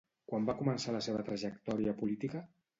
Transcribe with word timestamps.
Quan 0.29 0.47
va 0.47 0.55
començar 0.61 0.95
la 0.97 1.03
seva 1.09 1.27
trajectòria 1.29 1.97
política? 2.03 2.47